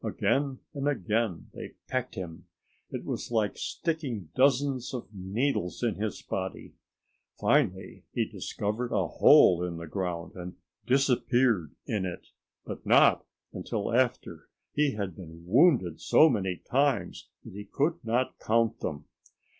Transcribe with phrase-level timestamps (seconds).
[0.03, 2.47] Again and again they pecked him.
[2.89, 6.73] It was like sticking dozens of needles in his body.
[7.39, 10.55] Finally he discovered a hole in the ground, and
[10.87, 12.29] disappeared in it,
[12.65, 18.39] but not until after he had been wounded so many times that he could not
[18.39, 19.05] count them.